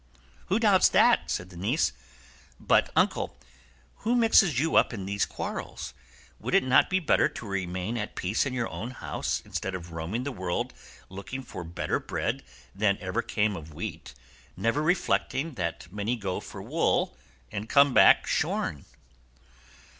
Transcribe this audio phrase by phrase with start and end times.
[0.47, 1.91] "Who doubts that?" said the niece;
[2.59, 3.37] "but, uncle,
[3.97, 5.93] who mixes you up in these quarrels?
[6.39, 9.91] Would it not be better to remain at peace in your own house instead of
[9.91, 10.73] roaming the world
[11.07, 12.41] looking for better bread
[12.73, 14.15] than ever came of wheat,
[14.57, 17.15] never reflecting that many go for wool
[17.51, 18.85] and come back shorn?"